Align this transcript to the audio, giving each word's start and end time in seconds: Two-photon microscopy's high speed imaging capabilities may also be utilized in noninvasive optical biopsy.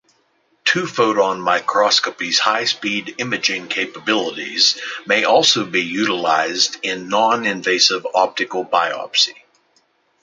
Two-photon 0.65 1.39
microscopy's 1.41 2.39
high 2.39 2.65
speed 2.65 3.13
imaging 3.19 3.67
capabilities 3.67 4.81
may 5.05 5.25
also 5.25 5.63
be 5.63 5.81
utilized 5.83 6.77
in 6.81 7.07
noninvasive 7.07 8.03
optical 8.15 8.65
biopsy. 8.65 9.35